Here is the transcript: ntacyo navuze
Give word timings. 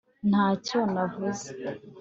ntacyo 0.29 0.79
navuze 0.93 1.49